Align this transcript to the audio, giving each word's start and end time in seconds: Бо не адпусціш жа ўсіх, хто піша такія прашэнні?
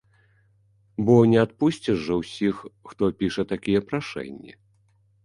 Бо 1.09 1.17
не 1.33 1.39
адпусціш 1.47 1.97
жа 2.05 2.15
ўсіх, 2.21 2.55
хто 2.93 3.03
піша 3.21 3.47
такія 3.53 3.79
прашэнні? 3.91 4.57